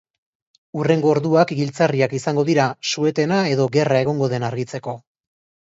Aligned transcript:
Hurrengo 0.79 1.11
orduak 1.15 1.53
giltzarriak 1.59 2.17
izango 2.21 2.45
dira, 2.49 2.65
su-etena 2.93 3.39
edo 3.53 3.71
gerra 3.77 4.03
egongo 4.07 4.35
den 4.35 4.49
argitzeko. 4.53 4.99